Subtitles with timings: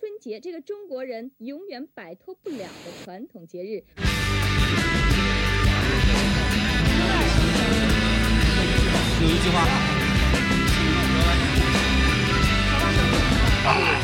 [0.00, 3.84] 春节这个中国人永远摆脱不了的传统节日。
[9.20, 9.66] 有一句话，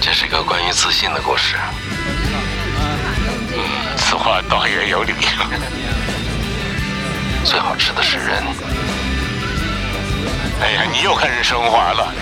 [0.03, 1.57] 这是个关于自信的故事。
[3.55, 5.15] 嗯，此话倒也有理。
[7.43, 8.45] 最好吃的是人。
[10.61, 12.13] 哎呀，你又开始升华了。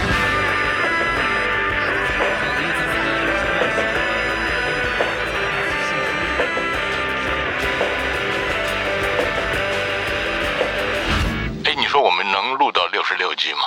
[11.95, 13.61] 说我们能录到六十六集吗？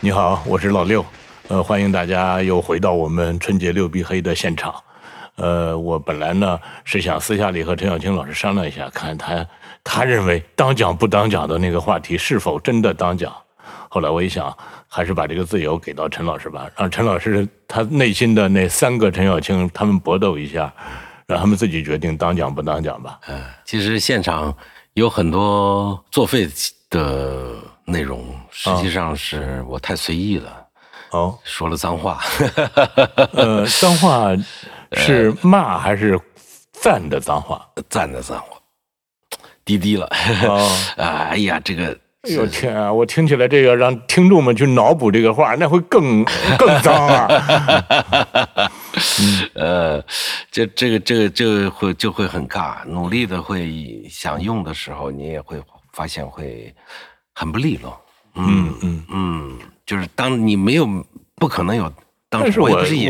[0.00, 1.06] 你好，我是老六，
[1.46, 4.74] 呃，欢迎大家又回到我们春节六必黑的现场。
[5.36, 9.46] 呃，我本来呢是想私下里和陈小青老师商量一下，看他
[9.84, 13.32] 他认为当讲不当讲的那个话题是否真的当讲。
[13.88, 14.56] 后来我一想，
[14.88, 20.72] 还是把这个自由给到陈老师吧，让陈老师他内心的那三个陈小青他们搏斗一下，
[21.26, 23.18] 让他们自己决定当讲不当讲吧。
[23.28, 24.54] 嗯，其实现场
[24.94, 26.48] 有很多作废
[26.90, 30.66] 的内容，实际上是我太随意了，
[31.10, 32.20] 哦， 说了脏话。
[33.32, 34.28] 呃，脏话
[34.92, 36.20] 是骂还是
[36.72, 37.66] 赞的脏话？
[37.88, 38.58] 赞的脏话，
[39.64, 40.06] 滴滴了。
[40.46, 42.90] 哦， 哎呀，这个哎呦天啊！
[42.90, 46.24] 我听起来这个让听众们去脑补这个话，那会更
[46.58, 47.28] 更脏啊！
[49.54, 50.02] 呃，
[50.50, 55.60] 这这个这个这个会就会很尬，努力的会想用的时候，你也会
[55.92, 56.74] 发现会
[57.34, 58.00] 很不利落。
[58.36, 59.04] 嗯嗯。
[59.12, 60.88] 嗯，就是当你没有
[61.36, 61.92] 不可能有
[62.30, 62.60] 当时但是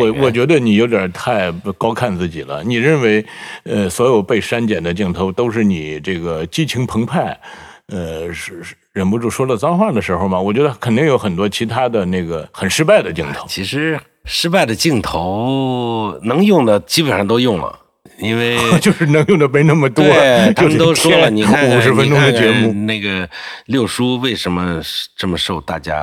[0.00, 2.64] 我我我，觉得你有点太高看自己了。
[2.64, 3.24] 你认为，
[3.62, 7.38] 呃，所有被删减的镜头都是你这个激情澎湃，
[7.86, 10.40] 呃，是是忍不住说了脏话的时候嘛？
[10.40, 13.44] 我觉得肯定有很多其他的那个很失败的镜头。
[13.48, 17.76] 其实失败的镜头能用的基本上都用了，
[18.18, 23.28] 因为 就是能用的没那么多，对， 他们都说了，你看五十分钟的节目，那个
[23.66, 24.80] 六叔为什么
[25.16, 25.96] 这么受大家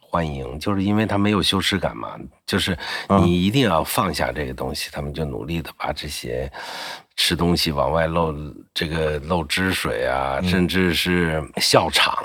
[0.00, 2.08] 欢迎，就是因为他没有羞耻感嘛。
[2.46, 2.72] 就是
[3.08, 6.50] 啊你一定要放下这个东西，他们就努力的把这些
[7.18, 8.32] 吃东西往外漏
[8.72, 12.16] 这个漏汁水啊，甚至是笑场，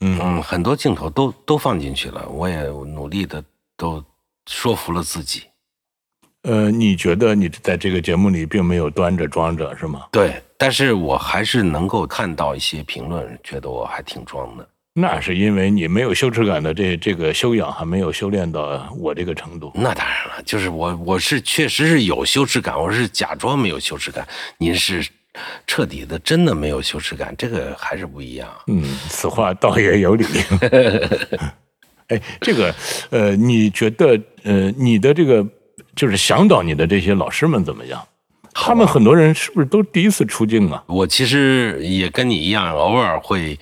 [0.00, 3.42] 嗯嗯，很多镜头都都放进去了，我也努力的
[3.78, 4.04] 都
[4.46, 5.44] 说服了自己。
[6.42, 10.06] 呃，你觉得你在这个节目里并没有端着装着是吗？
[10.12, 14.68] 对，但是我还是能够看到一些评论，觉得我还挺装的。
[14.98, 19.70] 那是因为你没有羞耻感的这这个修养还没有修炼到我这个程度。
[19.74, 24.26] 那当然了，就是我我是确实是有羞耻感，我是假装没有羞耻感，
[24.56, 25.06] 您是
[25.66, 28.48] 彻底的真的没有羞耻感，这个还是不一样。
[28.68, 30.24] 嗯，此话倒也有理。
[32.08, 32.74] 哎，这个，
[33.10, 35.46] 呃，你觉得，呃，你的这个
[35.94, 38.02] 就是想导你的这些老师们怎么样？
[38.54, 40.82] 他们很多人是不是都第一次出镜啊？
[40.86, 43.58] 我其实也跟你一样，偶尔会，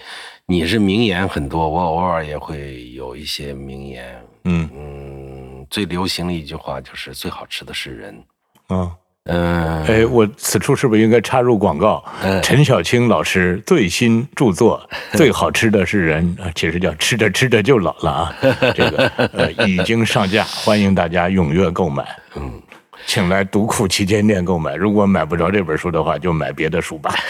[0.46, 4.22] 你是名言很多，我偶尔也会有一些名言。
[4.44, 8.22] 嗯嗯，最流行的一句话就是“最好吃的是人
[8.66, 8.92] 啊，”。
[9.24, 12.04] 嗯，哎，我此处是不是应该插入广告？
[12.22, 18.36] 嗯陈小青老师最新著作《最好吃的是人》，啊其实叫吃着吃着就老了啊。
[18.76, 22.06] 这个呃已经上架，欢迎大家踊跃购买。
[22.36, 22.60] 嗯，
[23.06, 24.74] 请来读库旗舰店购买。
[24.74, 27.14] 如果买不着这本书的话，就买别的书吧。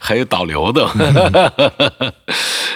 [0.00, 0.86] 还有导流的，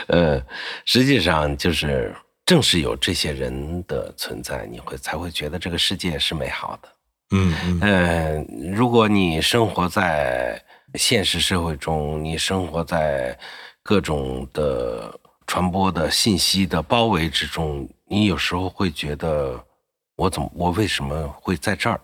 [0.08, 0.42] 呃，
[0.84, 2.14] 实际上就是
[2.44, 6.88] 正是有这些人的存在，你会才会觉得这个世界是美好的。
[7.30, 10.62] 嗯嗯嗯、如果你生活在
[10.94, 13.36] 现实社会中，你生活在
[13.82, 15.12] 各种的
[15.46, 19.58] 传播的信息的包围之中，你有时候会觉得，
[20.14, 22.00] 我怎么，我为什么会在这儿？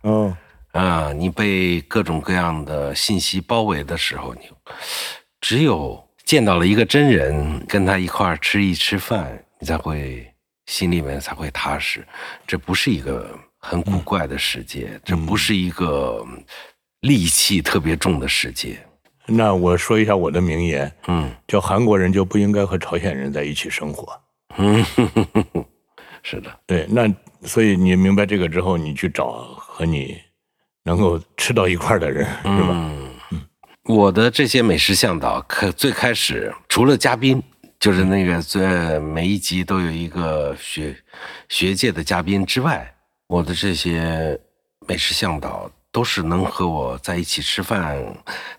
[0.00, 0.36] 哦
[0.74, 4.40] 啊，你被各种各样的信息包围的时候，你
[5.40, 10.26] 只有见到了一个真人，跟他一块儿吃一吃饭，你才会
[10.66, 12.04] 心里面才会踏实。
[12.44, 16.26] 这不是一个很古怪的世界，这不是一个
[17.02, 18.76] 戾气特别重的世界。
[19.26, 24.20] 那我说一下我的名言，嗯叫韩国人就不应该和朝鲜人在一起生活。
[24.58, 24.84] 嗯，
[26.24, 27.08] 是的，对，那
[27.44, 29.26] 所以你明白这个之后，你去找
[29.56, 30.20] 和你
[30.84, 32.90] 能够吃到一块的人，是吧？
[33.30, 33.42] 嗯，
[33.84, 37.42] 我的这些美食向导，可最开始除了嘉宾，
[37.80, 40.96] 就是那个最每一集都有一个学
[41.48, 42.94] 学界的嘉宾之外，
[43.26, 44.38] 我的这些
[44.86, 47.96] 美食向导都是能和我在一起吃饭，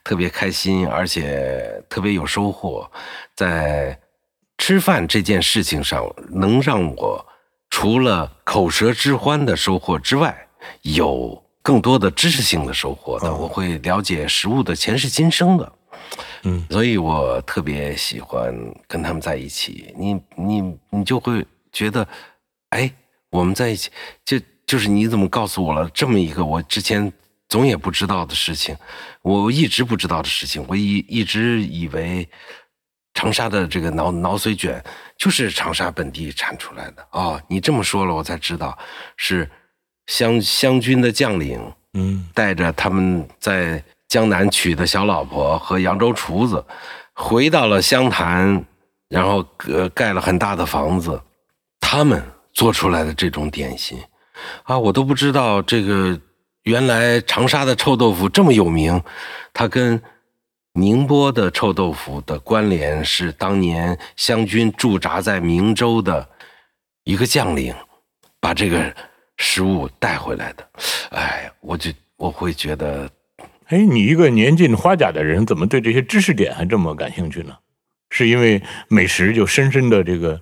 [0.04, 2.90] 特别开心，而且特别有收获。
[3.36, 4.00] 在
[4.58, 7.24] 吃饭这件事情上，能让我
[7.70, 10.48] 除了口舌之欢的收获之外，
[10.82, 13.34] 有更多的知识性的收获的。
[13.34, 15.74] 我会了解食物的前世今生的。
[16.44, 18.56] 嗯，所以我特别喜欢
[18.88, 19.92] 跟他们在一起。
[19.98, 22.08] 你你你就会觉得，
[22.70, 22.94] 哎，
[23.32, 23.90] 我们在一起，
[24.24, 27.12] 就就是你怎么告诉我了这么一个我之前
[27.50, 28.78] 总也不知道的事情，
[29.24, 32.30] 我一直不知道的事情，我一一直以为
[33.16, 34.84] 长沙的这个脑脑髓卷
[35.18, 37.42] 就是长沙本地产出来的哦。
[37.48, 38.78] 你这么说了，我才知道
[39.18, 39.50] 是
[40.08, 41.60] 湘湘军的将领，
[41.94, 42.26] 嗯。
[42.34, 46.64] 带着他们在江南娶的小老婆和扬州厨子，
[47.14, 48.64] 回到了湘潭，
[49.10, 51.22] 然后呃盖了很大的房子，
[51.80, 52.24] 他们
[52.54, 53.98] 做出来的这种点心，
[54.64, 56.20] 啊，我都不知道这个
[56.64, 59.02] 原来长沙的臭豆腐这么有名，
[59.54, 60.02] 它跟
[60.74, 66.28] 宁波的臭豆腐的关联是当年湘军驻扎在明州的
[67.06, 67.74] 一个将领
[68.40, 68.94] 把这个
[69.38, 70.68] 食物带回来的，
[71.12, 73.10] 哎，我就我会觉得。
[73.68, 77.58] 哎，你一个年近花甲的人，怎么对这些知识点还这么感兴趣呢？
[78.12, 80.40] 是因为美食就深深的这个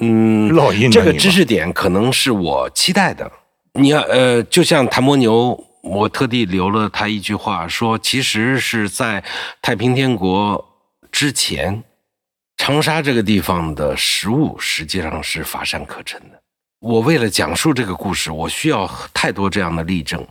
[0.00, 3.30] 嗯，烙印了这个知识点可能是我期待的。
[3.72, 9.24] 你要，呃，就像谭伯牛，我特地留了他一句话，说其实是在
[9.60, 10.64] 太平天国
[11.10, 11.82] 之前，
[12.56, 16.41] 长沙这个地方的食物实际上是乏善可陈的。
[16.82, 20.26] 我为了讲述这个故事，我需要太多这样的例证。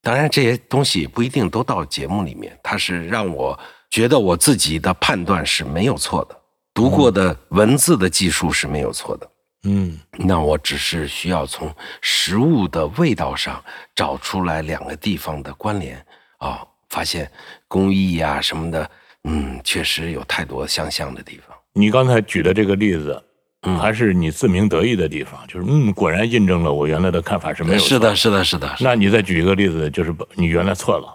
[0.00, 3.58] 当然，这些东西不一定都到节目里面，它是让我
[3.90, 6.40] 觉得我自己的判断是没有错的，
[6.72, 9.28] 读过的文字的技术是没有错的。
[9.64, 13.60] 嗯那我只是需要从食物的味道上
[13.92, 16.00] 找出来两个地方的关联
[16.38, 17.28] 啊、发现
[17.66, 18.88] 工艺呀、什么的，
[19.24, 21.56] 嗯，确实有太多相像的地方。
[21.72, 23.20] 你刚才举的这个例子，
[23.62, 28.14] 嗯还是你自鸣得意的地方，就是嗯，果然印证了我原来的看法是没有错是的，。
[28.14, 28.76] 是的，是的。
[28.80, 31.08] 那你再举一个例子，就是你原来错了，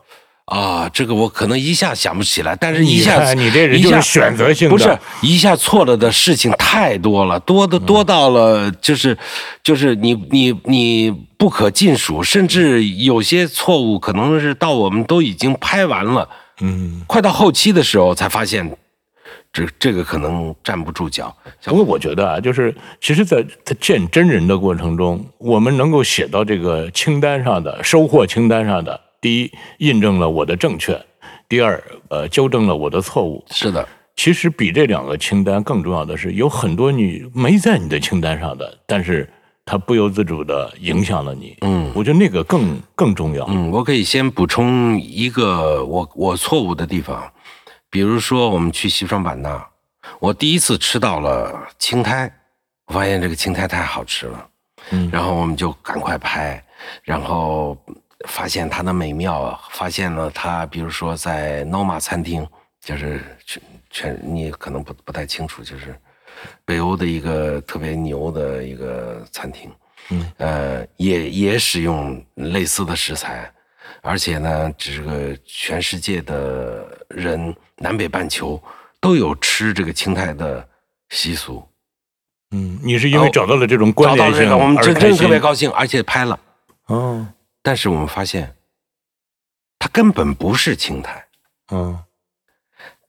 [0.45, 9.17] 啊，这个我可能一下想不起来，但是一下看你这人就是选择性的不是一下错了的事情太多了，多的多到了就是
[9.63, 16.27] 就是你你你不可尽数，甚至有些错误可能是到我们都已经拍完了，
[16.59, 17.01] 嗯。
[17.07, 18.69] 快到后期的时候才发现，
[19.53, 21.33] 这这个可能站不住脚。
[21.63, 30.95] 不过我觉得啊，就是其实在，在见真人的过程中，我们能够写到这个清单上的收获清单上的，第一，印证了我的正确；
[31.47, 33.45] 第二，呃，纠正了我的错误。
[33.51, 39.29] 是的，其实比这两个清单更重要的是，有很多你没在你的清单上的，但是
[39.65, 41.55] 它不由自主的影响了你。
[41.61, 43.45] 嗯我觉得那个更更重要。
[43.49, 47.31] 嗯，我可以先补充一个我我错误的地方，
[47.93, 49.63] 比如说我们去西双版纳，
[50.17, 52.27] 我第一次吃到了青苔，
[52.87, 54.49] 我发现这个青苔太好吃了，
[54.89, 55.07] 嗯。
[55.11, 56.59] 然后我们就赶快拍，
[57.03, 57.77] 然后
[58.27, 62.47] 发现它的美妙，发现了它，比如说在 Noma 餐厅，
[62.81, 63.61] 就是全
[63.91, 65.95] 全你可能不不太清楚，就是
[66.65, 69.71] 北欧的一个特别牛的一个餐厅，
[70.09, 73.53] 嗯，呃，也也使用类似的食材，
[74.03, 78.61] 而且呢，这个全世界的人，南北半球
[78.99, 80.67] 都有吃这个青苔的
[81.09, 81.65] 习俗。
[82.51, 86.37] 嗯，你是因为找到了这种关联性找到这个，我们真真而开心特别高兴，而且拍了。
[86.87, 87.25] 哦，
[87.61, 88.53] 但是我们发现，
[89.79, 91.25] 它根本不是青苔，
[91.71, 91.97] 嗯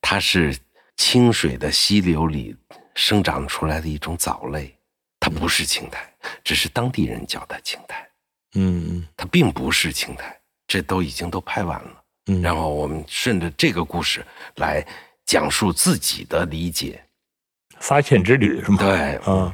[0.00, 0.56] 它是
[0.96, 2.56] 清水的溪流里
[2.94, 4.78] 生长出来的一种藻类，
[5.18, 6.08] 它不是青苔，
[6.44, 8.08] 只是当地人叫它青苔，
[8.54, 10.38] 嗯它并不是青苔。
[10.66, 14.24] 这都已经都拍完了，嗯，然后我们顺着这个故事
[14.56, 14.84] 来
[15.24, 17.02] 讲述自己的理解。
[17.80, 18.78] 发现之旅是吗？
[18.78, 19.52] 对，嗯，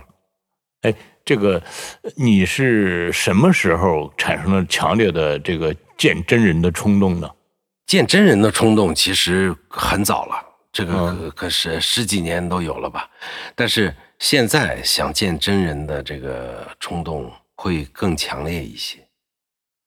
[0.82, 1.60] 哎，这个
[2.16, 7.28] 你是什么时候产生了强烈的这个见真人的冲动呢？
[7.86, 13.10] 见真人的冲动其实很早了，这个嗯可可是十几年都有了吧。
[13.56, 18.99] 但是现在想见真人的这个冲动会更强烈一些，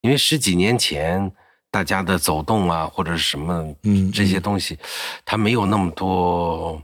[0.03, 1.31] 因为十几年前
[1.71, 4.77] 大家的走动啊或者是什么嗯这些东西，
[5.25, 6.79] 它没有那么多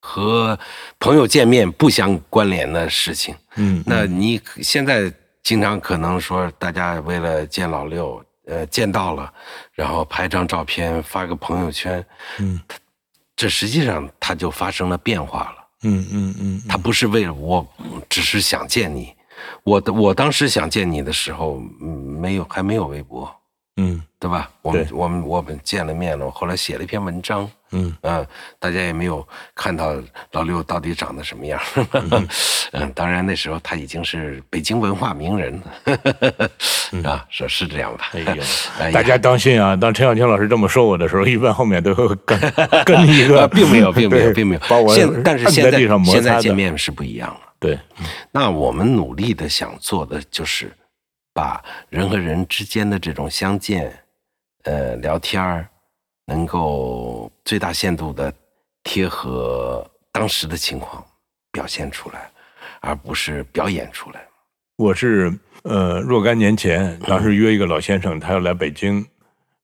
[0.00, 0.56] 和
[1.00, 3.34] 朋友见面不相关联的事情。
[3.56, 9.32] 嗯，那你现在经常可能说，大家为了见老六，呃，见到了，
[9.72, 12.04] 然后拍张照片发个朋友圈，
[12.38, 12.60] 嗯
[13.34, 15.68] 这实际上它就发生了变化了。
[15.84, 17.66] 嗯嗯嗯，它不是为了我，
[18.10, 19.14] 只是想见你。
[19.64, 21.88] 我的我当时想见你的时候，嗯
[22.20, 23.30] 没有还没有微博，
[23.76, 24.50] 嗯对吧？
[24.62, 28.26] 我们我们我们见了面了，我后来写了一篇文章，嗯嗯，
[28.58, 29.94] 大家也没有看到
[30.32, 31.60] 老六到底长得什么样，
[32.72, 38.10] 嗯，当然那时候他已经是北京文化名人了， 啊，是是这样吧？
[38.18, 38.42] 哎呦
[38.92, 39.76] 大家当心啊！
[39.76, 42.36] 当陈小青老师这么说我的时候，一般后面都会跟
[42.84, 44.60] 跟一个，呃，并没有，并没有，并没有。
[44.68, 47.40] 把我现但是现在现在见面是不一样了。
[47.60, 47.78] 对，
[48.30, 50.72] 那我们努力的想做的就是，
[51.32, 54.04] 把人和人之间的这种相见，
[54.62, 55.68] 呃，聊天儿，
[56.26, 58.32] 能够最大限度的
[58.84, 61.04] 贴合当时的情况
[61.50, 62.30] 表现出来，
[62.80, 64.24] 而不是表演出来。
[64.76, 69.04] 我是呃若干年前，当时约一个老先生，他要来北京，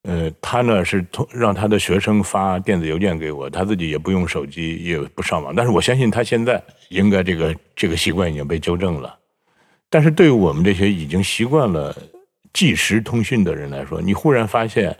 [0.04, 9.18] 呃，他呢是通让他的学生发电子邮件给我，他自己也不用手机，也不上网，但是我相信他现在应该这个这个习惯已经被纠正了。
[9.88, 11.96] 但是对于我们这些已经习惯了
[12.52, 14.94] 即时通讯的人来说，你忽然发现，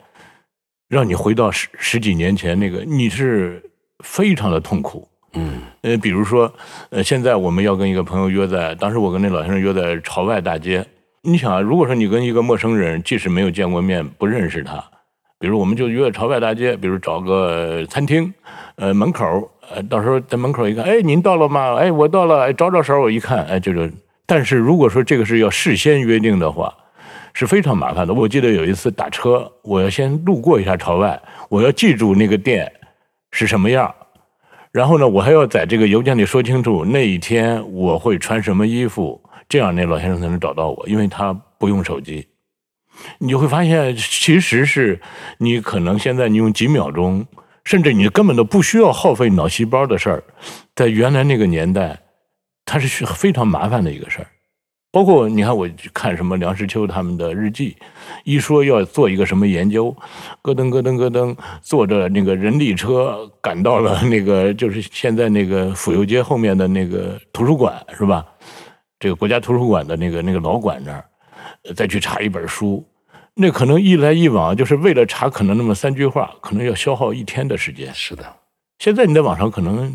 [0.89, 3.63] 让你回到十十几年前那个，你是
[4.05, 5.09] 非常的痛苦。
[5.35, 6.51] 嗯呃，比如说，
[6.91, 10.87] 呃，现在我们要跟一个朋友约在，当时我跟那老先生约在朝外大街。
[11.23, 14.85] 你想啊，如果说你跟一个陌生人，即使没有见过面，不认识他，
[15.39, 18.33] 比如我们就约朝外大街，比如找个餐厅，
[18.77, 21.75] 呃，门口，呃，到时候在门口一看，哎，您到了吗？
[21.75, 23.93] 哎，我到了，哎，招招手，我一看，哎，这就。
[24.27, 26.73] 但是如果说这个是要事先约定的话，
[27.35, 28.15] 是非常麻烦的。
[28.15, 32.73] 我记得有一次打车，我要先路过一下朝外，我要记住那个店
[33.33, 33.95] 是什么样。
[34.73, 42.27] 然后呢，我还要在这个邮件里说清楚那一天我会穿什么衣服，这样那老先生才能找到我，因为他不用手机。
[43.19, 45.01] 你就会发现，其实是
[45.39, 47.27] 你可能现在你用几秒钟，
[47.65, 50.23] 甚至你根本都不需要耗费脑细胞的事儿，
[50.75, 51.99] 在原来那个年代，
[52.65, 54.27] 它是需非常麻烦的一个事儿。
[54.91, 57.77] 包括你看，我看什么梁实秋他们的日记，
[58.23, 59.95] 一说要做一个什么研究，
[60.41, 68.25] 咯噔咯噔咯噔，坐着那个人力车赶到了那个就是现在那个府右街后面的那个图书馆是吧？
[69.01, 71.05] 这个国家图书馆的那个那个老馆那儿，
[71.75, 72.85] 再去查一本书，
[73.35, 77.93] 那可能一来一往，就是为了查可能那么三句话，可能要消耗一天的时间。
[77.95, 78.37] 是的，
[78.79, 79.93] 现在你在网上可能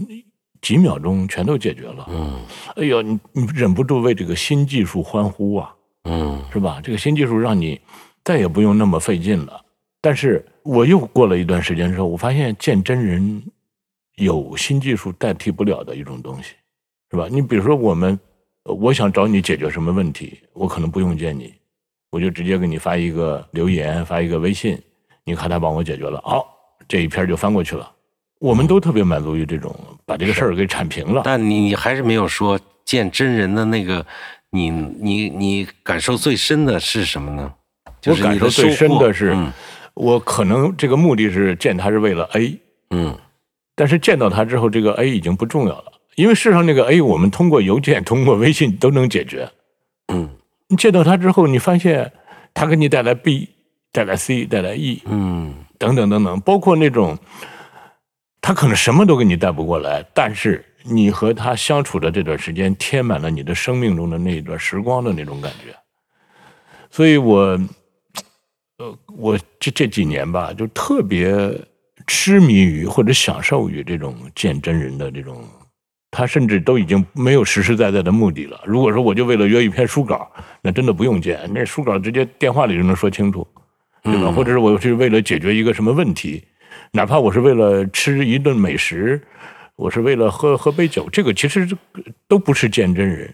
[0.62, 2.08] 几秒钟全都解决了。
[2.10, 2.40] 嗯
[2.76, 5.74] 哎呦，你你忍不住为这个新技术欢呼啊！
[6.06, 6.80] 嗯是吧？
[6.84, 7.80] 这个新技术让你
[8.24, 9.62] 再也不用那么费劲了。
[10.02, 13.44] 但是我又过了一段时间之后，我发现见真人
[14.16, 16.56] 有新技术代替不了的一种东西，
[17.12, 17.28] 是吧？
[17.30, 18.18] 你比如说我们，
[18.64, 21.54] 呃我想找你解决什么问题，我可能不用见你，
[22.12, 24.78] 我就直接给你发一个留言，发一个微信，
[25.24, 26.48] 你看他帮我解决了，好，
[26.88, 27.90] 这一篇就翻过去了。
[28.40, 29.76] 我们都特别满足于这种
[30.06, 31.22] 把这个事儿给铲平了。
[31.26, 34.06] 但你你还是没有说见真人的那个，
[34.50, 37.54] 你你你感受最深的是什么呢？
[38.00, 39.52] 就是你我感受最深的是，嗯
[39.94, 42.58] 我可能这个目的是见他是为了 A，
[42.92, 43.18] 嗯
[43.76, 49.50] 但是见到他之后，这个 A 已经不重要了，因为事实上那个 A 我们通过邮件、通过微信都能解决。
[50.14, 50.30] 嗯
[50.70, 52.12] 你见到他之后，你发现
[52.54, 53.50] 他给你带来 B、
[53.92, 57.18] 带来 C、带来 E 嗯等等等等，包括那种
[58.40, 65.76] 他可能什么都给你带不过来，但是你和他相处的这段时间，填满了你的生命中的那一段时光的那种感觉。
[66.92, 67.60] 所以我，
[68.78, 71.36] 呃，我这这几年吧，就特别
[72.06, 75.44] 痴迷于或者享受于这种见真人的这种，
[76.12, 78.60] 他甚至都已经没有实实在在的目的了。
[78.66, 83.48] 如果说我就为了约一篇书稿，那真的不用见，那书稿直接电话里就能说清楚，
[84.04, 84.22] 对吧？
[84.24, 86.44] 嗯或者是我是为了解决一个什么问题，
[86.92, 89.22] 哪怕我是为了吃一顿美食，
[89.76, 91.68] 我是为了喝喝杯酒，这个其实
[92.28, 93.34] 都不是见真人。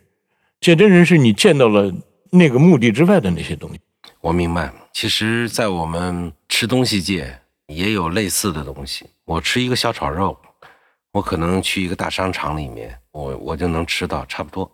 [0.62, 1.94] 见真人是你见到了
[2.32, 3.79] 那个目的之外的那些东西。
[4.22, 4.72] 我明白。
[4.94, 9.05] 其实，在我们吃东西界也有类似的东西。
[9.25, 10.38] 我吃一个小炒肉，
[11.16, 14.70] 我可能去一个大商场里面，我我就能吃到差不多。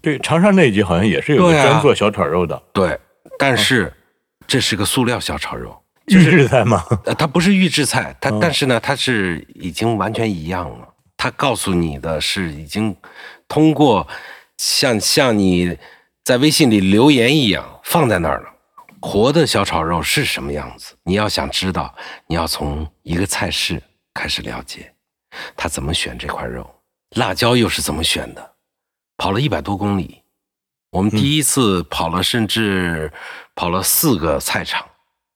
[0.00, 2.96] 对，长沙那一集好像也是有专做小炒肉的，对，
[3.36, 3.92] 但是
[4.46, 6.84] 这是个塑料小炒肉，预制菜吗。
[7.06, 10.88] 呃，它不是预制菜，它、嗯但是呢，它是已经完全一样了。
[11.16, 12.96] 它告诉你的是已经
[13.48, 14.06] 通过
[14.58, 15.76] 像像你
[16.22, 18.48] 在微信里留言一样放在那儿了。
[19.00, 20.94] 活的小炒肉是什么样子？
[21.02, 21.92] 你要想知道，
[22.28, 23.82] 你要从一个菜式
[24.14, 24.92] 开始了解，
[25.56, 26.68] 他怎么选这块肉，
[27.16, 28.52] 辣椒又是怎么选的。
[29.16, 30.22] 跑了一百多公里，
[30.90, 33.12] 我们第一次跑了，甚至
[33.54, 34.82] 跑了四个菜场，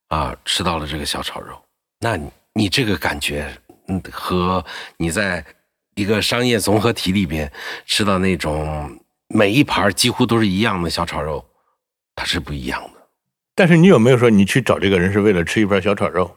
[0.07, 1.55] 啊，吃到了这个小炒肉。
[1.99, 3.55] 那你你这个感觉，
[3.87, 4.65] 嗯，和
[4.97, 5.45] 你在
[5.93, 7.51] 一个商业综合体里边
[7.85, 11.45] 吃到那种每一盘几乎都是一样的小炒肉，
[12.15, 12.89] 它是不一样的。
[13.53, 16.35] 但是你有没有说你去找这个人是为了吃一盘小炒肉？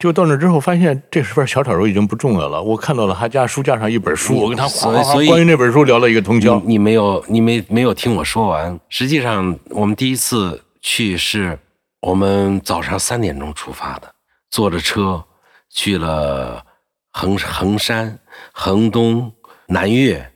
[0.00, 2.60] 就到那之后发现这份小炒肉已经不重要了。
[2.62, 6.58] 我看到了他家书架上一本书，我跟他所以关于那本书聊了一个通宵。
[6.60, 8.80] 你你没有你没没有听我说完。
[8.88, 11.58] 实际上，我们第一次去是
[12.00, 14.10] 我们早上三点钟出发的，
[14.50, 15.22] 坐着车
[15.68, 16.64] 去了
[17.12, 18.18] 衡衡山、
[18.52, 19.30] 衡东、
[19.66, 20.32] 南岳，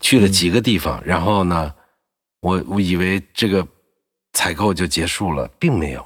[0.00, 0.98] 去了几个地方。
[1.04, 1.74] 然后呢，
[2.40, 3.66] 我我以为这个
[4.32, 6.02] 采购就结束了，并没有。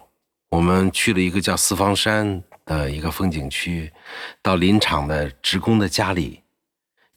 [0.50, 3.92] 我们去了一个叫四方山的一个风景区，
[4.40, 6.42] 到林场的职工的家里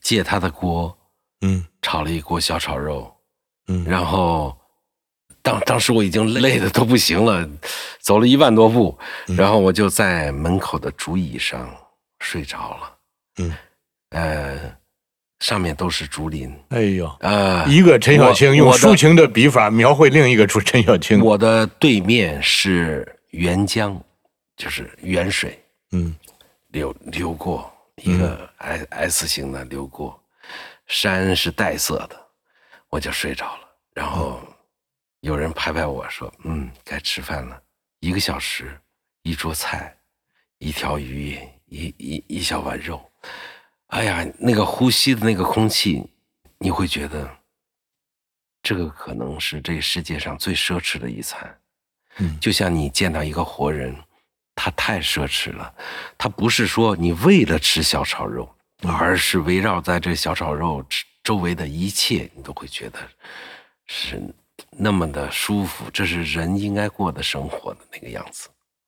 [0.02, 0.98] 借他的锅。
[1.42, 3.14] 嗯炒了一锅小炒肉，
[3.68, 4.58] 嗯，然后
[5.44, 7.48] 当当时我已经累的都不行了，
[8.00, 8.98] 走了一万多步，
[9.28, 11.70] 嗯然后我就在门口的竹椅上
[12.20, 12.96] 睡着了。
[13.38, 13.54] 嗯，
[14.12, 14.76] 呃，
[15.42, 21.20] 上面都是竹林，哎呦，呃，一个陈小青用抒情的笔法描绘另一个出陈小青。
[21.20, 24.02] 我的对面是沅江，
[24.56, 26.16] 就是远水嗯
[26.68, 30.22] 流流过一个 S S 型的流过，
[30.88, 32.28] 山是带色的，
[32.90, 33.70] 我就睡着了。
[33.94, 34.42] 然后
[35.22, 37.62] 有人拍拍我说：“嗯，该吃饭了。”
[38.02, 38.80] 一个小时，
[39.24, 39.96] 一桌菜，
[40.58, 43.10] 一条鱼，一一一小碗肉。
[43.88, 46.06] 哎呀，那个呼吸的那个空气，
[46.58, 47.38] 你会觉得，
[48.62, 51.60] 这个可能是这世界上最奢侈的一餐。
[52.18, 53.96] 嗯就像你见到一个活人，
[54.56, 55.72] 他太奢侈了，
[56.18, 58.50] 他不是说你为了吃小炒肉，
[58.88, 63.00] 而是围绕在这小炒肉之周围的一切，你都会觉得
[63.86, 64.22] 是
[64.70, 68.48] 那么的舒服，这是人应该过的生活的那个样子。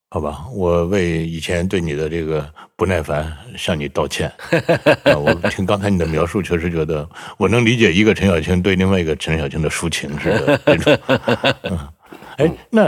[0.09, 4.31] 好吧，我为以前对你的这个不耐烦向你道歉。
[5.03, 7.07] 啊、我听刚才你的描述，确实觉得
[7.37, 10.97] 我能理解一个陈小青对另外一个陈小青的抒情似的这种。
[11.63, 11.89] 嗯，
[12.37, 12.83] 哎，那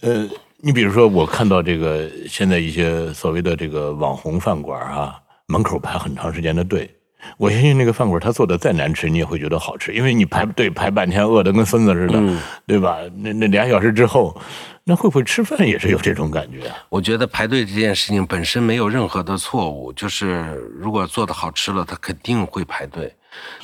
[0.00, 0.26] 呃，
[0.60, 5.14] 你比如说，我看到这个现在一些所谓的这个网红饭馆啊，
[5.46, 6.90] 门口排很长时间的队。
[7.36, 12.98] 我相信那个饭馆，他做的再难吃，你也会觉得好吃，因为你排队排半天，饿得跟孙子似的，嗯对吧？
[13.16, 14.40] 那那俩小时之后，
[14.84, 16.76] 那会不会吃饭也是有这种感觉啊？
[16.88, 23.12] 我觉得排队这件事情本身没有任何的错误，就是如果做的好吃了，他肯定会排队。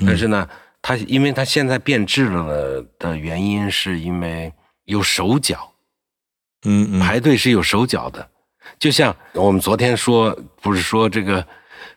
[0.07, 0.49] 但是呢，
[0.83, 4.53] 他因为他现在变质了的原因，是因为
[4.85, 5.71] 有手脚，
[6.65, 8.29] 嗯嗯，排队是有手脚的。
[8.79, 11.47] 就像我们昨天说，不是说这个，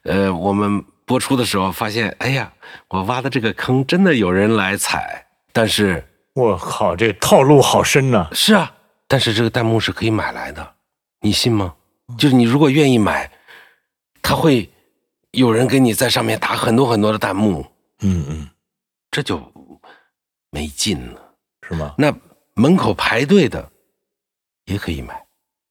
[0.03, 2.51] 呃，我们播出的时候发现，哎呀，
[2.89, 8.71] 我挖的这个坑真的有人来踩，但是我靠，这套路好深呐、是啊，
[9.07, 10.75] 但是这个弹幕是可以买来的，
[11.21, 11.73] 你信吗？
[12.17, 13.29] 就是你如果愿意买，
[14.21, 14.69] 他会
[15.31, 17.65] 有人给你在上面打很多很多的弹幕，
[18.01, 18.49] 嗯嗯，
[19.09, 19.41] 这就
[20.51, 21.21] 没劲了。
[21.67, 21.93] 是吗？
[21.97, 22.13] 那
[22.53, 23.69] 门口排队的
[24.67, 25.13] 也可以买，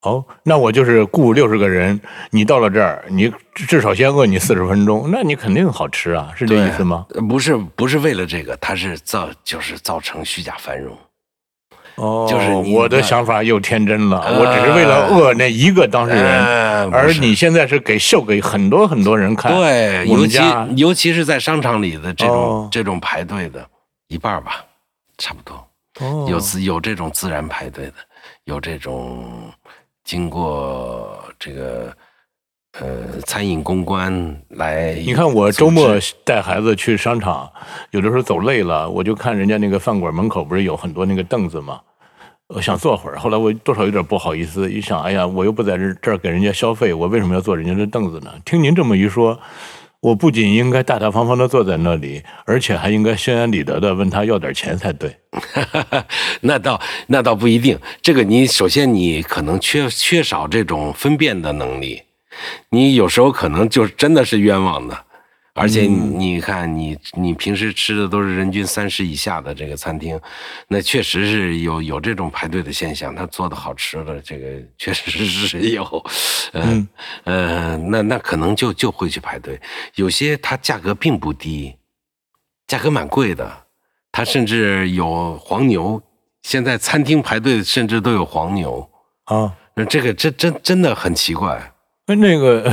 [0.02, 1.98] 哦，那我就是雇六十个人，
[2.30, 7.06] 你到了这儿，你至少先饿你四十分钟，那你肯定好吃啊，是这意思吗？
[7.14, 10.96] 呃不是不是为了这个，它是造就是造成虚假繁荣。
[11.96, 19.54] 哦，就是我的想法又天真了，呃我只是为了饿那一个当事人，呃而你现在是给秀给很多很多人看。
[19.54, 20.38] 对，尤其
[20.76, 23.66] 尤其是在商场里的这种、哦这种排队的，
[24.08, 24.64] 一半儿吧，
[25.16, 25.56] 差不多。
[26.00, 27.94] 哦有自有这种自然排队的，
[28.46, 29.52] 有这种
[30.04, 31.92] 经过这个
[32.78, 34.94] 呃餐饮公关来。
[34.94, 37.50] 你看我周末带孩子去商场，
[37.90, 41.80] 有的时候走累了，我就看人家那个饭馆门口不是有很多那个凳子吗？
[42.46, 48.32] 我想坐会儿，后来我多少有点不好意思，一想，哎呀，我又不在这这儿给人家消费，我为什么要坐人家的凳子呢？
[48.44, 49.36] 听您这么一说，
[50.00, 55.16] 我不仅应该大大方方的坐在那里，而且还应该心安理得的问他要点钱才对。
[56.42, 62.02] 那倒那倒不一定，这个你首先你可能缺缺少这种分辨的能力，
[62.70, 65.05] 你有时候可能就真的是冤枉的。
[65.56, 70.20] 而且你看，你你平时吃的都是人均三十以下的这个餐厅，
[70.68, 73.14] 那确实是有有这种排队的现象。
[73.14, 76.04] 他做的好吃的，这个确实是有，
[76.52, 76.86] 嗯
[77.24, 79.58] 呃，那那可能就就会去排队。
[79.94, 81.74] 有些它价格并不低，
[82.66, 83.50] 价格蛮贵的，
[84.12, 86.00] 它甚至有黄牛。
[86.42, 88.88] 现在餐厅排队甚至都有黄牛，
[89.24, 91.72] 啊，那这个真真真的很奇怪。
[92.06, 92.72] 那那个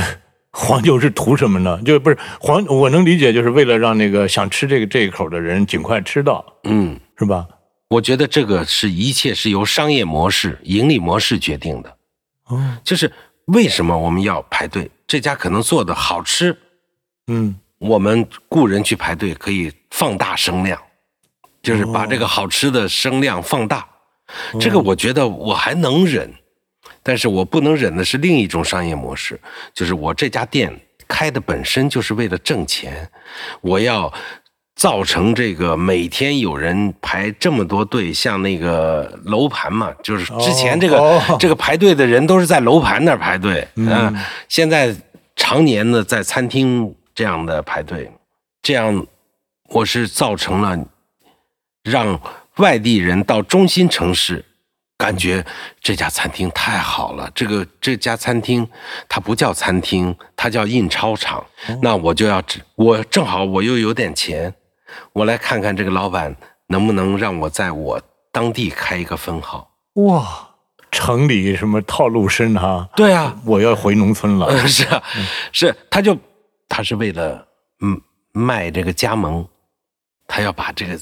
[0.53, 1.79] 黄酒是图什么呢？
[1.83, 7.45] 就不是黄，我能理解，就是为了让那个想吃这个这一口的人尽快吃到，嗯，是吧？
[7.89, 11.97] 我觉得这个是一切是由商业模式、盈利模式决定的。
[12.45, 13.11] 哦，就是
[13.45, 14.89] 为什么我们要排队？
[15.05, 16.57] 这家可能做的好吃，
[17.27, 20.79] 嗯，我们雇人去排队可以放大声量，
[21.61, 23.87] 就是把这个好吃的声量放大。
[24.59, 26.33] 这个我觉得我还能忍，
[27.03, 29.39] 但是我不能忍的是另一种商业模式，
[29.73, 30.73] 就是我这家店
[31.07, 33.09] 开的本身就是为了挣钱，
[33.61, 34.11] 我要
[34.75, 43.87] 造成这个每天有人排这么多队，像那个楼盘嘛，就是之前这个、哦 这个排队的人都是在楼盘那儿排队，嗯。
[43.89, 44.95] 啊现在
[45.35, 48.09] 常年的在餐厅这样的排队，
[48.61, 49.05] 这样
[49.69, 50.79] 我是造成了
[51.83, 52.19] 让
[52.57, 54.45] 外地人到中心城市，
[54.97, 55.45] 感觉
[55.81, 57.29] 这家餐厅太好了。
[57.35, 58.67] 这个这家餐厅
[59.09, 61.43] 它不叫餐厅，它叫印钞厂。
[61.81, 64.53] 那我就要只我正好我又有点钱，
[65.11, 66.35] 我来看看这个老板
[66.67, 68.01] 能不能让我在我
[68.31, 69.71] 当地开一个分号。
[69.95, 70.49] 哇，
[70.91, 72.87] 城里什么套路深哈？
[72.95, 74.45] 对啊，我要回农村了。
[74.53, 75.03] 呃，是啊，
[75.51, 76.17] 是，他就
[76.69, 77.47] 他是为了
[77.81, 77.99] 嗯
[78.31, 79.47] 卖这个加盟，
[80.27, 80.99] 他要把这个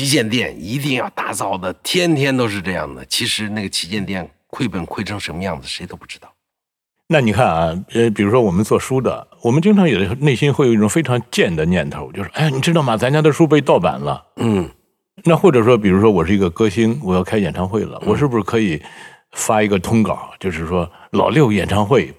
[0.00, 3.04] 旗舰店一定要打造的天天都是这样的。
[3.04, 6.32] 其实那个旗舰店亏本亏成什么样子，谁都不知道。
[7.08, 12.96] 那你看啊，呃，比如说我们做书的，我们经常有的内心会有一种非常贱的念头，就是哎，你知道吗？
[12.96, 14.24] 咱家的书被盗版了。
[14.36, 14.70] 嗯，
[15.24, 18.80] 那或者说，比如说我是一个歌星，我要开演唱会了，我是不是可以
[19.32, 22.10] 发一个通稿，就是说老六演唱会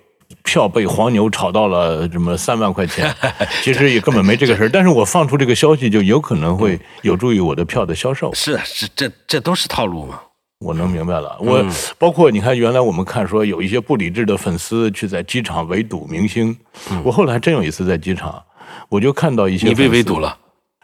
[0.43, 3.13] 票被黄牛炒到了什么三万块钱，
[3.61, 8.33] 其实也根本没这个事儿，但是我放出这个消息，就有可能会有助于我的票的销售。
[8.33, 10.19] 是啊是这这都是套路嘛。
[10.59, 11.65] 我能明白了，我
[11.97, 16.55] 包括你看，原来我们看说有一些不理智的粉丝去在机场围堵明星，
[17.03, 18.39] 我后来真有一次在机场，
[18.87, 20.37] 我就看到一些你被围堵了，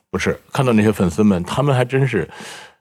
[0.09, 2.27] 不是看到那些粉丝们，他们还真是，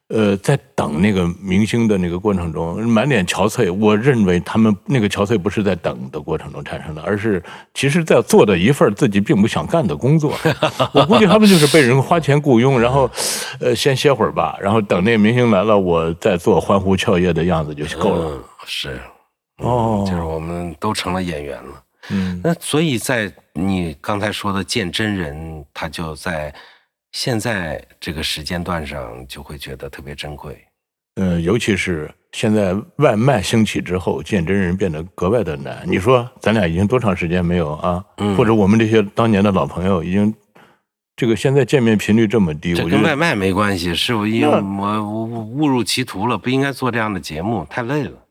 [0.09, 3.73] 呃，在等那个明星的那个过程中，满脸憔悴。
[3.73, 7.43] 我认为他们那个憔悴不是在等的过程中产生的，而是
[7.75, 10.33] 其实在做的一份自己并不想干的工作。
[10.95, 13.11] 我估计他们就是被人花钱雇佣，然后，
[13.59, 18.31] 呃，先歇会儿吧，然后等那个明星来了，我再做欢呼雀跃的样子就够了。
[18.31, 19.01] 嗯，是，
[19.59, 21.83] 哦就是我们都成了演员了。
[22.11, 26.55] 嗯那所以在你刚才说的见真人，他就在
[27.17, 30.55] 现在这个时间段上就会觉得特别珍贵。
[31.15, 35.83] 嗯，尤其是现在外卖兴起之后，见真人变得格外的难。
[35.87, 38.05] 你说咱俩已经多长时间没有啊？
[38.19, 40.35] 嗯或者我们这些当年的老朋友已经，
[41.17, 48.26] 这个现在见面频率这么低，这我觉得跟外卖没关系，是我因为我误入歧途了，不应该做这样的节目，太累了。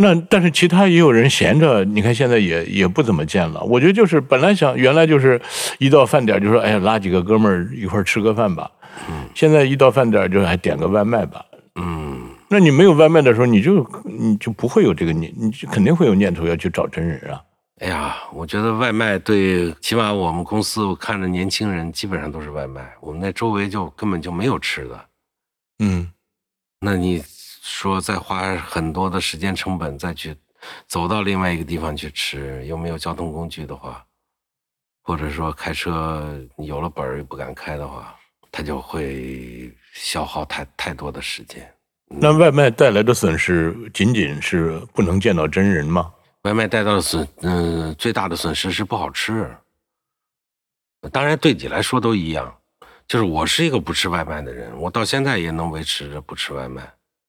[0.00, 3.60] 那但是其他也有人闲着，你看现在也也不怎么见了。
[3.64, 5.40] 我觉得就是本来想原来就是
[5.78, 8.70] 一到饭点就说哎呀拉几个哥们儿一块儿吃个饭吧，
[9.10, 11.44] 嗯现在一到饭点就还点个外卖吧。
[11.74, 17.42] 嗯，那你没有外卖的时候，你就你就不会有这个念，你就肯定会有念头要去找真人啊。
[17.80, 25.04] 哎呀，我觉得外卖对，起码我们公司我看着年轻人基本上都是外卖，我们那周围就根本就没有吃的。
[25.80, 26.08] 嗯。
[26.80, 27.20] 那你
[27.62, 30.36] 说再花很多的时间成本再去
[30.86, 34.04] 走到另外一个地方去吃，又没有交通工具的话，
[35.02, 38.14] 或者说开车有了本儿又不敢开的话，
[38.50, 41.72] 他就会消耗太太多的时间。
[42.08, 46.12] 那外卖带来的损失仅仅是不能见到真人吗？
[46.42, 49.54] 外卖带到的损，嗯、最大的损失是不好吃。
[51.12, 52.54] 当然，对你来说都一样。
[53.06, 56.82] 就是我是一个不吃外卖的人，我到现在也能维持着不吃外卖。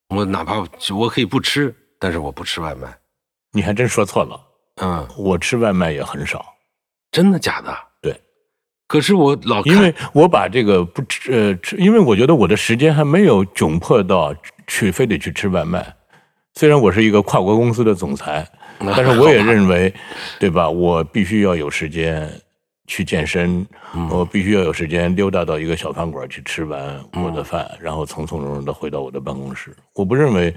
[0.09, 0.63] 我哪怕
[0.95, 2.87] 我可以不吃，但是我不吃外卖。
[3.51, 4.39] 你还真说错了，
[4.81, 6.45] 嗯，我吃外卖也很少，
[7.11, 7.75] 真的假的？
[8.01, 8.19] 对。
[8.87, 14.35] 可是我老因为我把这个不吃呃吃，因为我觉得我的时间还没有窘迫到
[14.67, 15.95] 去非得去吃外卖。
[16.55, 18.47] 虽然我是一个跨国公司的总裁，
[18.79, 19.93] 但是我也认为，
[20.39, 20.69] 对吧？
[20.69, 22.29] 我必须要有时间
[22.89, 23.63] 去健身，
[24.09, 29.71] 我必须要有时间溜达到一个小饭馆去吃完我的饭，然后从从容容的回到我的办公室。
[29.93, 30.51] 我不认为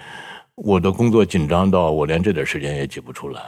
[0.55, 3.43] 我的工作紧张到我连这点时间也挤不出来。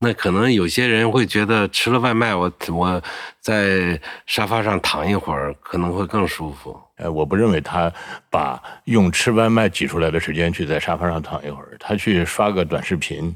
[0.00, 3.02] 那可能有些人会觉得吃了外卖，我我
[3.40, 6.78] 在沙发上躺一会儿可能会更舒服。
[6.96, 7.92] 哎，我不认为他
[8.30, 13.34] 把用吃外卖挤出来的时间去在沙发上躺一会儿，他去刷个短视频，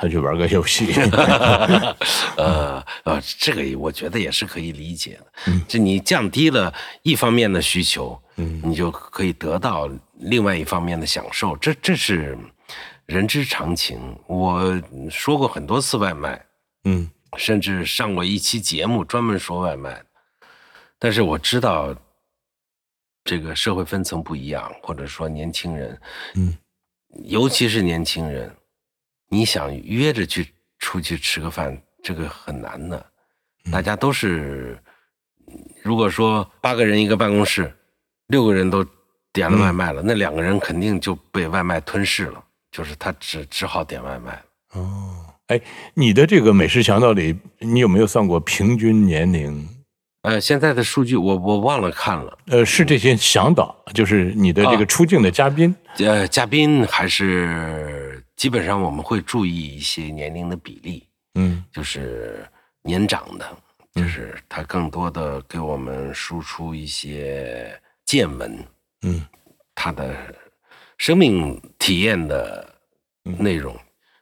[0.00, 0.92] 他去玩个游戏。
[2.36, 5.52] 呃呃，这个我觉得也是可以理解的。
[5.68, 12.38] 这你降低了一方面的需求，嗯你就可以得到另外一方面的享受，这这是
[13.04, 14.00] 人之常情。
[14.26, 16.42] 我说过很多次外卖，
[16.84, 20.02] 嗯甚至上过一期节目专门说外卖，
[20.98, 21.94] 但是我知道
[23.22, 26.00] 这个社会分层不一样，或者说年轻人，
[26.34, 26.56] 嗯，
[27.24, 28.50] 尤其是年轻人，
[29.30, 33.06] 你想约着去出去吃个饭，这个很难的。
[33.70, 34.76] 大家都是，
[35.82, 37.72] 如果说八个人一个办公室，
[38.26, 38.84] 六个人都
[39.32, 44.42] 点了外卖了，那两个人肯定就被外卖吞噬了，就是他只只好点外卖了。
[44.72, 45.60] 哦，哎，
[45.94, 49.68] 你的这个美食强盗里，你有没有算过平均年龄？
[50.22, 55.74] 呃，现在的数据我我忘了看了，呃，是这些向导，就是你的这个啊出镜的嘉宾。
[55.98, 61.06] 呃，嘉宾还是基本上我们会注意一些年龄的比例，
[61.36, 61.64] 嗯。
[61.72, 62.46] 就是
[62.82, 63.46] 年长的，
[63.94, 64.02] 嗯。
[64.02, 68.62] 就是他更多的给我们输出一些见闻，
[69.02, 69.24] 嗯。
[69.74, 70.14] 他的
[70.98, 72.74] 生命体验的
[73.22, 73.74] 内容，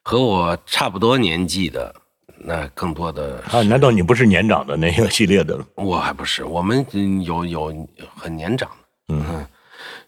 [0.05, 1.93] 和我差不多年纪的，
[2.41, 5.57] 那更多的啊，难道你不是年长的那个系列的？
[5.57, 5.67] 了？
[5.75, 9.47] 我还不是，我们嗯有有很年长的，嗯。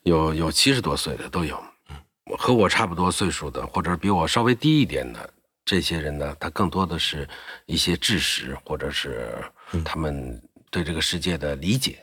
[0.05, 1.63] 有有七十多岁的都有，
[2.39, 5.31] 和我差不多岁数的，或者比我稍微低一点的
[5.63, 7.29] 这些人呢，他更多的是
[7.67, 9.45] 一些知识，或者是
[9.85, 10.41] 他们
[10.71, 11.99] 对这个世界的理解。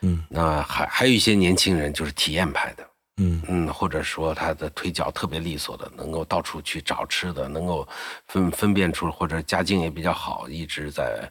[0.00, 0.24] 嗯。
[0.28, 2.84] 那还还有一些年轻人就是体验派的，
[3.20, 3.42] 嗯。
[3.48, 7.86] 嗯，或者说他的腿脚特别利索的，能够到处去找吃的，能够
[8.26, 11.30] 分分辨出，或者家境也比较好，一直在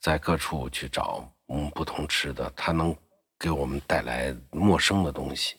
[0.00, 2.94] 在各处去找嗯不同吃的，他能
[3.38, 5.54] 给我们带来陌生的东西。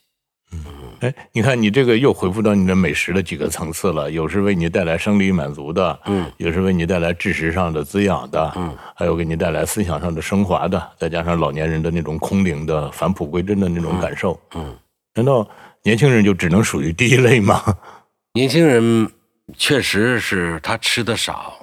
[0.52, 0.64] 嗯。
[1.02, 14.76] 哎，你看你这个又回复到你的美食的几个层次了，有是为你带来生理满足的，嗯，有是为你带来知识上的滋养的，嗯，还有给你带来思想上的升华的，再加上老年人的那种空灵的返璞归真的那种感受，嗯，
[15.14, 15.48] 难道
[15.84, 17.64] 年轻人就只能属于第一类吗？
[18.34, 19.12] 年轻人
[19.58, 21.58] 确实是他吃的少。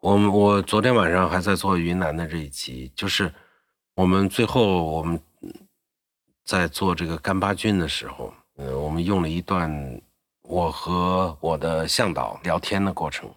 [0.00, 3.32] 我们我昨天晚上还在做云南的这一集，就是
[3.94, 5.20] 我们最后我们
[6.44, 10.00] 在做这个干巴菌的时候，呃，我们用了一段
[10.42, 13.30] 我和我的向导聊天的过程。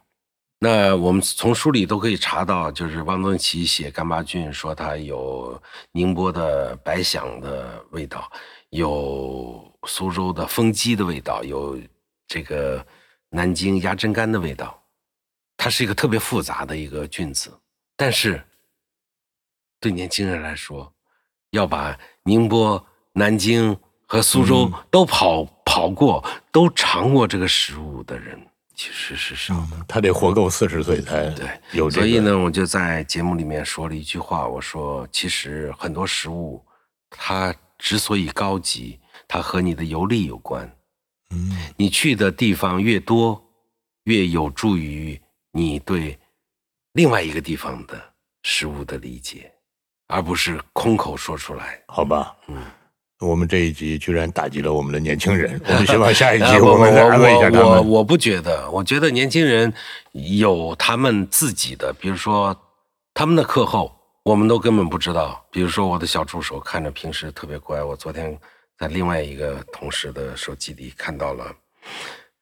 [0.60, 8.32] 那我们从书里都可以查到，就是汪曾祺写干巴菌说它有宁波的白响的味道，
[8.70, 11.80] 有苏州的风鸡的味道，有
[12.28, 12.86] 这个
[13.30, 14.82] 南京鸭胗干的味道。
[15.56, 17.52] 它是一个特别复杂的一个菌子，
[17.96, 18.44] 但是
[19.80, 20.92] 对年轻人来说，
[21.52, 28.38] 要把宁波、南京和苏州都跑、跑过、都尝过这个食物的人，
[28.76, 29.86] 其实是少的。
[29.88, 32.08] 他得活够四十岁才对有这个。
[32.08, 36.66] 所以呢，我就在节目里面说了一句话，我说，其实很多食物，
[37.10, 40.70] 它之所以高级，它和你的游历有关。
[41.32, 43.42] 嗯，你去的地方越多，
[44.04, 45.20] 越有助于
[45.52, 46.18] 你对
[46.94, 48.00] 另外一个地方的
[48.44, 49.52] 食物的理解，
[50.08, 51.82] 而不是空口说出来。
[51.88, 52.64] 好吧，嗯，
[53.20, 57.90] 我们这一集居然打击了我们的年轻人，我们希望下一集 我们再安慰一下他们。
[57.90, 59.74] 我不觉得，我觉得年轻人
[60.12, 62.56] 有他们自己的，比如说
[63.14, 65.44] 他们的课后，我们都根本不知道。
[65.50, 68.38] 比如说我的小助手看着平时特别乖，我昨天
[68.80, 71.46] 在另外一个同事的手机里看到了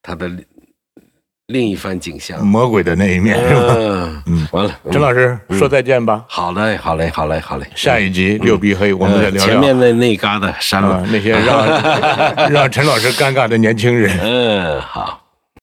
[0.01, 0.45] 他的另
[1.47, 2.45] 另一番景象。
[2.45, 3.75] 魔鬼的那一面是吧？
[3.77, 6.23] 嗯嗯，完了，陈老师说再见吧。
[6.27, 7.67] 好嘞，好嘞，好嘞，好嘞。
[7.75, 10.95] 下一集六必黑，我们再呃聊聊前面那那嘎达删了。
[10.97, 11.67] 啊那些让
[12.51, 14.17] 让陈老师尴尬的年轻人。
[14.21, 15.20] 嗯，好。